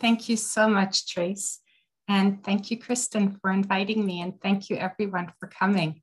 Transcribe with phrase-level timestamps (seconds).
[0.00, 1.60] Thank you so much, Trace.
[2.08, 4.22] And thank you, Kristen, for inviting me.
[4.22, 6.00] And thank you, everyone, for coming.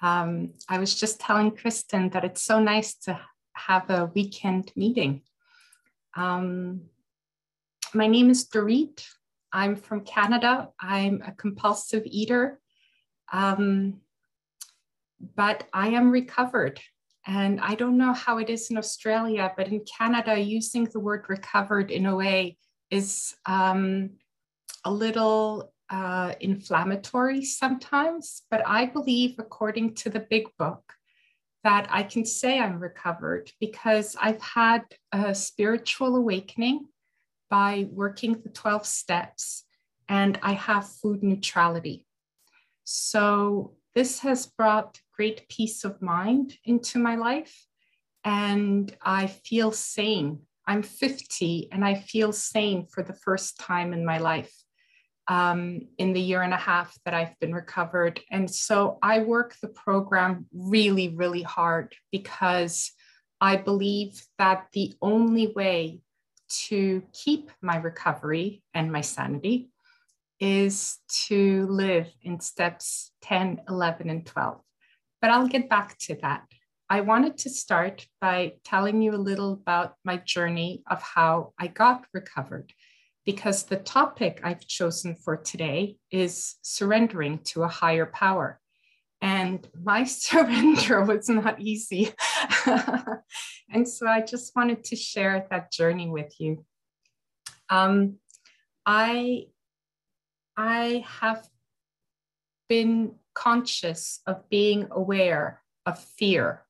[0.00, 3.20] Um, I was just telling Kristen that it's so nice to
[3.52, 5.22] have a weekend meeting.
[6.16, 6.82] Um,
[7.92, 9.04] my name is Dorit.
[9.52, 10.70] I'm from Canada.
[10.80, 12.58] I'm a compulsive eater,
[13.32, 14.00] um,
[15.34, 16.80] but I am recovered.
[17.26, 21.26] And I don't know how it is in Australia, but in Canada, using the word
[21.28, 22.56] recovered in a way
[22.90, 24.10] is um,
[24.84, 28.42] a little uh, inflammatory sometimes.
[28.50, 30.92] But I believe, according to the big book,
[31.64, 36.86] that I can say I'm recovered because I've had a spiritual awakening
[37.50, 39.64] by working the 12 steps
[40.08, 42.06] and I have food neutrality.
[42.84, 47.66] So this has brought great peace of mind into my life
[48.24, 50.42] and I feel sane.
[50.66, 54.52] I'm 50 and I feel sane for the first time in my life
[55.28, 58.20] um, in the year and a half that I've been recovered.
[58.30, 62.92] And so I work the program really, really hard because
[63.40, 66.00] I believe that the only way
[66.68, 69.70] to keep my recovery and my sanity
[70.38, 74.60] is to live in steps 10, 11, and 12.
[75.20, 76.44] But I'll get back to that.
[76.88, 81.66] I wanted to start by telling you a little about my journey of how I
[81.66, 82.72] got recovered,
[83.24, 88.60] because the topic I've chosen for today is surrendering to a higher power.
[89.20, 92.12] And my surrender was not easy.
[93.68, 96.64] and so I just wanted to share that journey with you.
[97.68, 98.18] Um,
[98.84, 99.46] I,
[100.56, 101.48] I have
[102.68, 106.65] been conscious of being aware of fear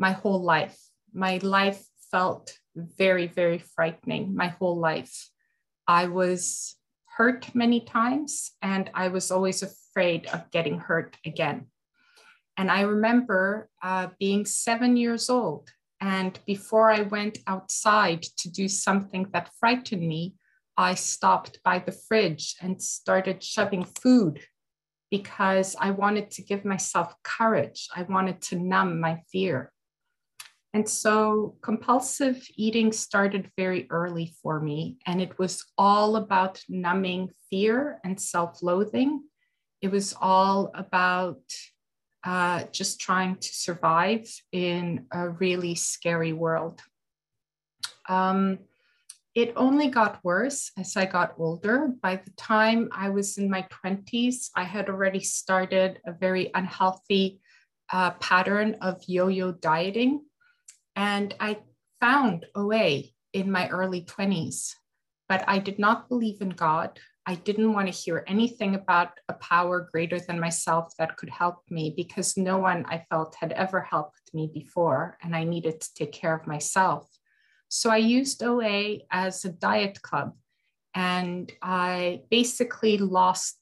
[0.00, 0.78] my whole life.
[1.12, 5.28] My life felt very, very frightening my whole life.
[5.86, 6.76] I was
[7.16, 11.66] hurt many times and I was always afraid of getting hurt again.
[12.56, 15.68] And I remember uh, being seven years old.
[16.00, 20.34] And before I went outside to do something that frightened me,
[20.78, 24.40] I stopped by the fridge and started shoving food
[25.10, 27.88] because I wanted to give myself courage.
[27.94, 29.72] I wanted to numb my fear.
[30.72, 37.30] And so compulsive eating started very early for me, and it was all about numbing
[37.50, 39.24] fear and self loathing.
[39.82, 41.42] It was all about
[42.22, 46.80] uh, just trying to survive in a really scary world.
[48.08, 48.58] Um,
[49.34, 51.88] it only got worse as I got older.
[52.02, 57.40] By the time I was in my 20s, I had already started a very unhealthy
[57.92, 60.24] uh, pattern of yo yo dieting.
[60.96, 61.58] And I
[62.00, 63.02] found OA
[63.32, 64.74] in my early 20s,
[65.28, 66.98] but I did not believe in God.
[67.26, 71.62] I didn't want to hear anything about a power greater than myself that could help
[71.70, 75.94] me because no one I felt had ever helped me before, and I needed to
[75.94, 77.08] take care of myself.
[77.68, 80.34] So I used OA as a diet club,
[80.94, 83.56] and I basically lost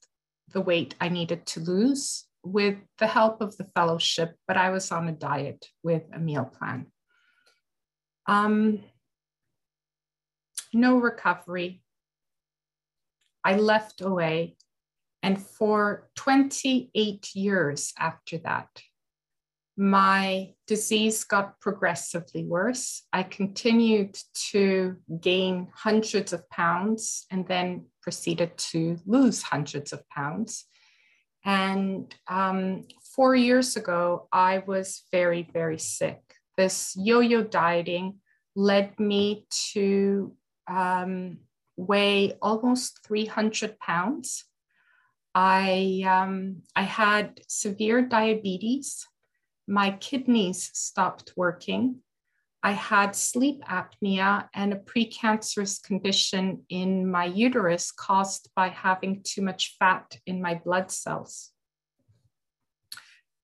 [0.52, 4.90] the weight I needed to lose with the help of the fellowship, but I was
[4.90, 6.86] on a diet with a meal plan.
[8.28, 8.80] Um,
[10.72, 11.82] no recovery,
[13.42, 14.48] I left OA.
[15.22, 18.68] And for 28 years after that,
[19.76, 23.04] my disease got progressively worse.
[23.12, 24.18] I continued
[24.50, 30.66] to gain hundreds of pounds and then proceeded to lose hundreds of pounds.
[31.44, 32.84] And um,
[33.14, 36.27] four years ago, I was very, very sick.
[36.58, 38.18] This yo yo dieting
[38.56, 40.34] led me to
[40.66, 41.38] um,
[41.76, 44.44] weigh almost 300 pounds.
[45.36, 49.06] I, um, I had severe diabetes.
[49.68, 52.00] My kidneys stopped working.
[52.60, 59.42] I had sleep apnea and a precancerous condition in my uterus caused by having too
[59.42, 61.52] much fat in my blood cells.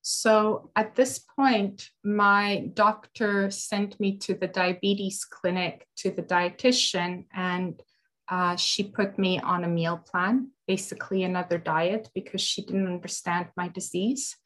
[0.06, 7.24] So at this point, my doctor sent me to the diabetes clinic to the dietitian,
[7.32, 7.80] and
[8.28, 13.46] uh, she put me on a meal plan, basically another diet, because she didn't understand
[13.56, 14.36] my disease.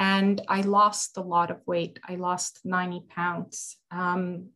[0.00, 2.00] And I lost a lot of weight.
[2.08, 3.76] I lost 90 pounds.
[3.92, 4.48] Um,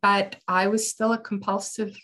[0.00, 1.94] but I was still a compulsive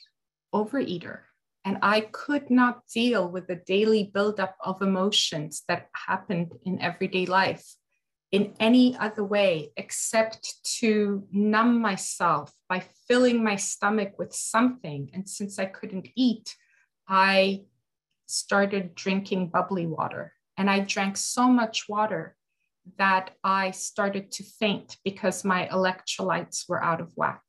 [0.54, 1.20] overeater.
[1.68, 7.26] And I could not deal with the daily buildup of emotions that happened in everyday
[7.26, 7.76] life.
[8.30, 15.10] in any other way except to numb myself by filling my stomach with something.
[15.14, 16.54] And since I couldn't eat,
[17.08, 17.62] I
[18.26, 20.34] started drinking bubbly water.
[20.58, 22.36] And I drank so much water
[22.98, 27.42] that I started to faint because my electrolytes were out of whack.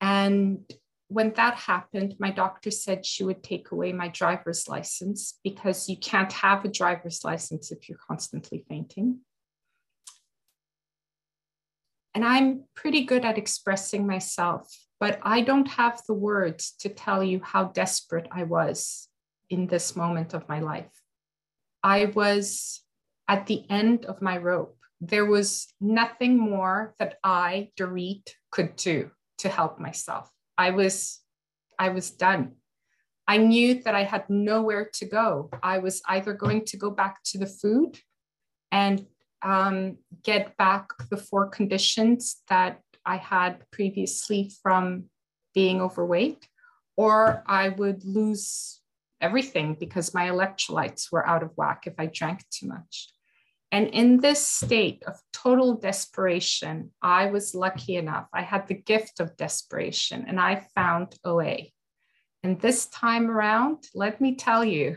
[0.00, 0.70] And
[1.10, 5.96] when that happened, my doctor said she would take away my driver's license because you
[5.96, 9.18] can't have a driver's license if you're constantly fainting.
[12.14, 17.24] And I'm pretty good at expressing myself, but I don't have the words to tell
[17.24, 19.08] you how desperate I was
[19.48, 20.92] in this moment of my life.
[21.82, 22.82] I was
[23.26, 24.78] at the end of my rope.
[25.00, 30.30] There was nothing more that I, Dorit, could do to help myself.
[30.60, 31.20] I was,
[31.78, 32.52] I was done.
[33.26, 35.48] I knew that I had nowhere to go.
[35.62, 37.98] I was either going to go back to the food
[38.70, 39.06] and
[39.40, 45.04] um, get back the four conditions that I had previously from
[45.54, 46.46] being overweight,
[46.94, 48.80] or I would lose
[49.18, 53.08] everything because my electrolytes were out of whack if I drank too much.
[53.72, 58.26] And in this state of total desperation, I was lucky enough.
[58.32, 61.68] I had the gift of desperation and I found OA.
[62.42, 64.96] And this time around, let me tell you,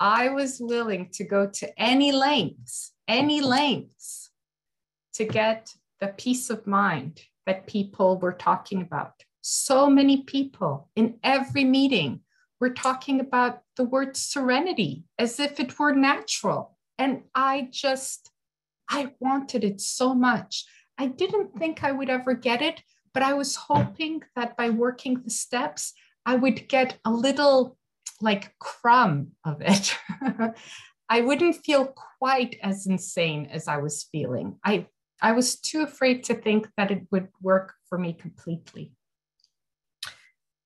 [0.00, 4.30] I was willing to go to any lengths, any lengths
[5.14, 5.70] to get
[6.00, 9.12] the peace of mind that people were talking about.
[9.42, 12.20] So many people in every meeting
[12.60, 18.30] were talking about the word serenity as if it were natural and I just,
[18.90, 20.66] I wanted it so much.
[20.98, 22.82] I didn't think I would ever get it,
[23.14, 25.94] but I was hoping that by working the steps,
[26.26, 27.78] I would get a little
[28.20, 29.96] like crumb of it.
[31.08, 34.58] I wouldn't feel quite as insane as I was feeling.
[34.62, 34.86] I,
[35.22, 38.92] I was too afraid to think that it would work for me completely.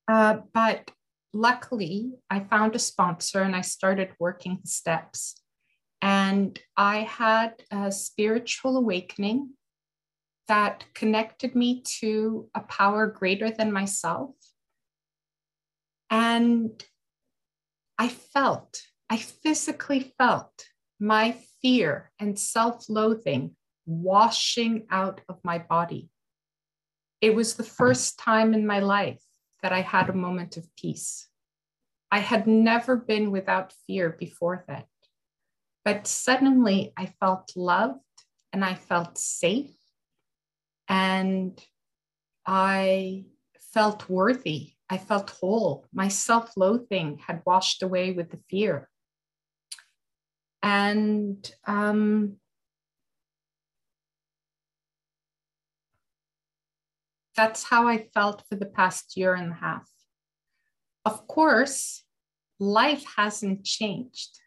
[0.08, 0.90] Uh, but
[1.32, 5.36] luckily, I found a sponsor and I started working the steps.
[6.04, 9.54] And I had a spiritual awakening
[10.48, 14.34] that connected me to a power greater than myself.
[16.10, 16.84] And
[17.98, 20.66] I felt, I physically felt
[21.00, 26.10] my fear and self loathing washing out of my body.
[27.22, 29.22] It was the first time in my life
[29.62, 31.28] that I had a moment of peace.
[32.10, 34.86] I had never been without fear before that.
[35.84, 38.00] But suddenly I felt loved
[38.52, 39.76] and I felt safe
[40.88, 41.62] and
[42.46, 43.24] I
[43.72, 44.72] felt worthy.
[44.88, 45.86] I felt whole.
[45.92, 48.88] My self loathing had washed away with the fear.
[50.62, 52.36] And um,
[57.36, 59.88] that's how I felt for the past year and a half.
[61.04, 62.04] Of course,
[62.58, 64.38] life hasn't changed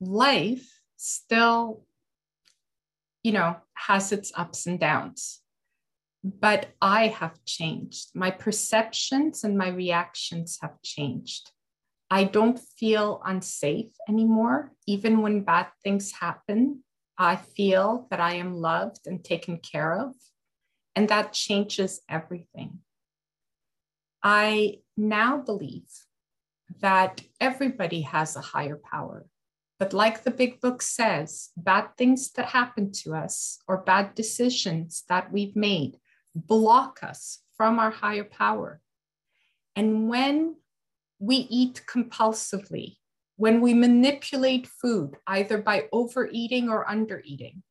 [0.00, 1.84] life still,
[3.22, 5.40] you know, has its ups and downs.
[6.22, 8.10] But I have changed.
[8.14, 11.50] My perceptions and my reactions have changed.
[12.10, 14.72] I don't feel unsafe anymore.
[14.86, 16.82] Even when bad things happen,
[17.16, 20.14] I feel that I am loved and taken care of.
[20.96, 22.80] And that changes everything.
[24.22, 25.88] I now believe
[26.80, 29.26] that everybody has a higher power.
[29.80, 35.04] But like the big book says, bad things that happen to us or bad decisions
[35.08, 35.96] that we've made
[36.34, 38.82] block us from our higher power.
[39.74, 40.56] And when
[41.18, 42.98] we eat compulsively,
[43.36, 47.62] when we manipulate food, either by overeating or undereating,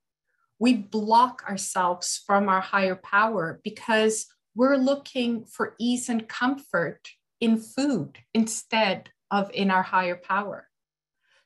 [0.57, 4.25] we block ourselves from our higher power because
[4.55, 7.07] we're looking for ease and comfort
[7.39, 10.68] in food instead of in our higher power.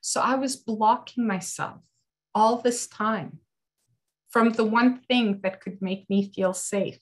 [0.05, 1.79] So I was blocking myself
[2.35, 3.39] all this time
[4.29, 6.99] from the one thing that could make me feel safe.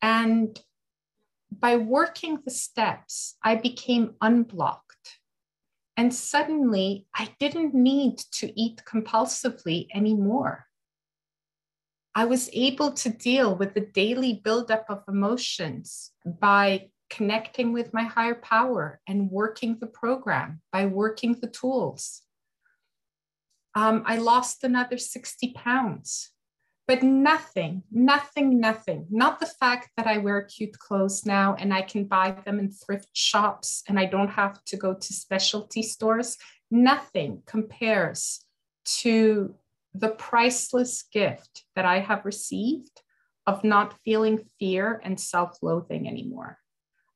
[0.00, 0.56] And
[1.50, 5.18] by working the steps, I became unblocked.
[5.96, 10.66] And suddenly, I didn't need to eat compulsively anymore.
[12.14, 18.04] I was able to deal with the daily buildup of emotions by connecting with my
[18.04, 22.22] higher power and working the program by working the tools.
[23.74, 26.30] Um, I lost another 60 pounds,
[26.86, 31.82] but nothing, nothing, nothing, not the fact that I wear cute clothes now and I
[31.82, 36.36] can buy them in thrift shops and I don't have to go to specialty stores.
[36.70, 38.44] Nothing compares
[39.00, 39.54] to
[39.94, 43.00] the priceless gift that I have received
[43.46, 46.58] of not feeling fear and self loathing anymore.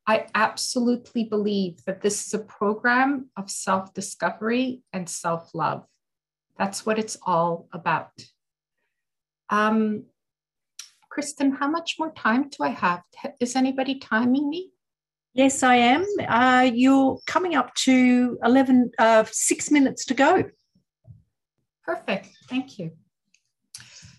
[0.09, 5.85] I absolutely believe that this is a program of self discovery and self love.
[6.57, 8.09] That's what it's all about.
[9.51, 10.05] Um,
[11.11, 13.03] Kristen, how much more time do I have?
[13.39, 14.71] Is anybody timing me?
[15.35, 16.03] Yes, I am.
[16.27, 20.43] Uh, you're coming up to 11, uh, six minutes to go.
[21.85, 22.29] Perfect.
[22.49, 22.93] Thank you.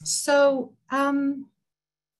[0.05, 1.47] So, um,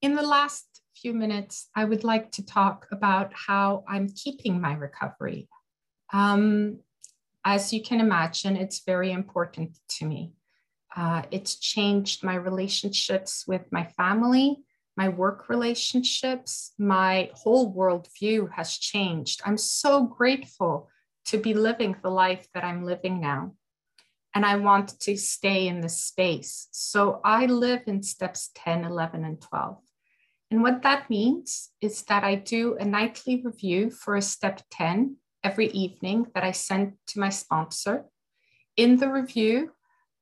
[0.01, 0.70] in the last
[1.01, 5.49] few minutes, I would like to talk about how I'm keeping my recovery.
[6.13, 6.79] Um,
[7.43, 10.33] as you can imagine, it's very important to me.
[10.95, 14.57] Uh, it's changed my relationships with my family,
[14.95, 19.41] my work relationships, my whole worldview has changed.
[19.45, 20.89] I'm so grateful
[21.25, 23.53] to be living the life that I'm living now.
[24.35, 26.67] And I want to stay in this space.
[26.71, 29.77] So I live in steps 10, 11, and 12.
[30.51, 35.15] And what that means is that I do a nightly review for a step 10
[35.45, 38.05] every evening that I send to my sponsor.
[38.75, 39.71] In the review,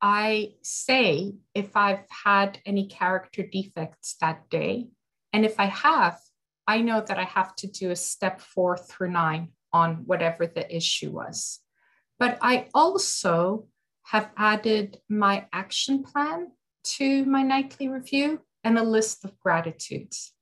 [0.01, 4.89] I say if I've had any character defects that day.
[5.33, 6.19] And if I have,
[6.67, 10.74] I know that I have to do a step four through nine on whatever the
[10.74, 11.59] issue was.
[12.19, 13.67] But I also
[14.03, 16.51] have added my action plan
[16.83, 20.33] to my nightly review and a list of gratitudes.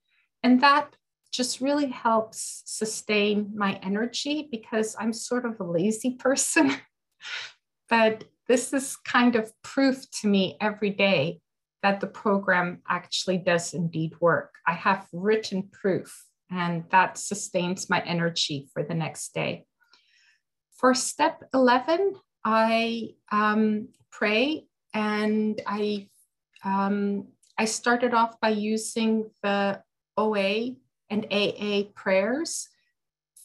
[0.44, 0.96] And that
[1.32, 6.76] just really helps sustain my energy because I'm sort of a lazy person.
[7.90, 11.42] but this is kind of proof to me every day
[11.84, 14.56] that the program actually does indeed work.
[14.66, 19.66] I have written proof, and that sustains my energy for the next day.
[20.72, 26.08] For step 11, I um, pray and I,
[26.64, 27.28] um,
[27.58, 29.82] I started off by using the
[30.16, 30.76] OA
[31.10, 32.68] and AA prayers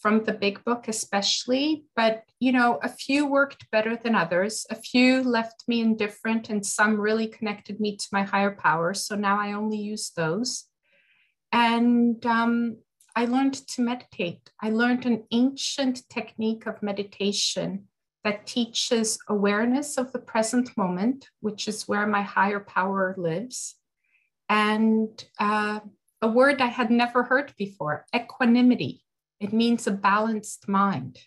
[0.00, 4.66] from the big book especially but you know a few worked better than others.
[4.68, 9.14] A few left me indifferent and some really connected me to my higher power so
[9.14, 10.64] now i only use those.
[11.52, 12.78] And um,
[13.14, 14.50] i learned to meditate.
[14.60, 17.88] I learned an ancient technique of meditation
[18.24, 23.76] that teaches awareness of the present moment which is where my higher power lives
[24.48, 25.80] and uh,
[26.20, 29.02] a word i had never heard before equanimity
[29.42, 31.18] it means a balanced mind.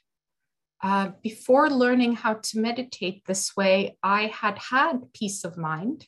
[0.81, 6.07] Uh, before learning how to meditate this way, I had had peace of mind,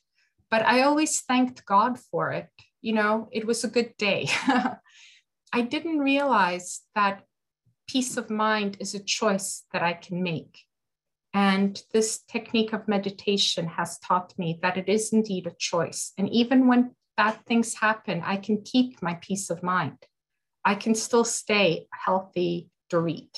[0.49, 2.47] but I always thanked God for it.
[2.81, 4.29] You know, it was a good day.
[5.53, 7.23] I didn't realize that
[7.89, 10.63] peace of mind is a choice that I can make.
[11.37, 16.11] And this technique of meditation has taught me that it is indeed a choice.
[16.17, 19.99] And even when bad things happen, I can keep my peace of mind.
[20.65, 23.37] I can still stay healthy Dorit.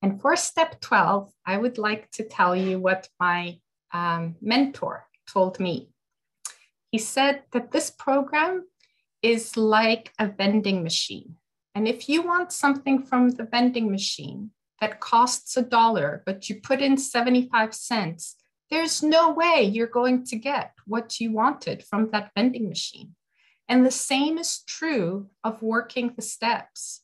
[0.00, 3.58] And for step 12, I would like to tell you what my
[3.92, 5.90] um, mentor told me.
[6.90, 8.64] He said that this program
[9.20, 11.36] is like a vending machine.
[11.74, 16.60] And if you want something from the vending machine that costs a dollar, but you
[16.60, 18.34] put in 75 cents,
[18.68, 23.14] there's no way you're going to get what you wanted from that vending machine.
[23.68, 27.02] And the same is true of working the steps.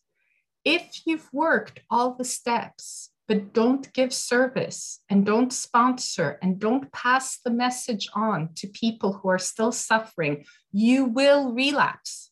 [0.65, 6.91] If you've worked all the steps, but don't give service and don't sponsor and don't
[6.91, 12.28] pass the message on to people who are still suffering, you will relapse.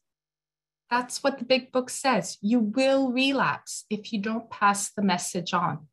[0.91, 2.39] That's what the big book says.
[2.41, 5.89] You will relapse if you don't pass the message on.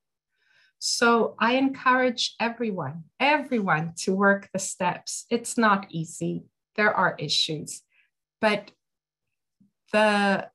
[0.80, 5.26] So I encourage everyone, everyone to work the steps.
[5.30, 6.44] It's not easy.
[6.76, 7.84] There are issues
[8.44, 8.72] but
[9.94, 10.50] the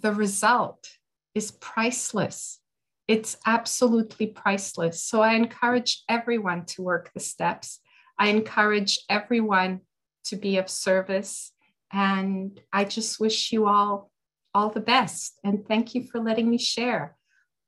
[0.00, 0.88] the result
[1.34, 2.60] is priceless
[3.08, 7.80] it's absolutely priceless so i encourage everyone to work the steps
[8.16, 9.80] i encourage everyone
[10.24, 11.50] to be of service
[11.96, 14.10] and i just wish you all
[14.56, 15.38] all the best.
[15.44, 17.14] And thank you for letting me share.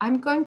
[0.00, 0.36] I'm going